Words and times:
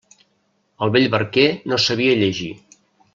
El 0.85 0.93
vell 0.95 1.05
barquer 1.17 1.45
no 1.73 1.79
sabia 1.87 2.17
llegir. 2.25 2.51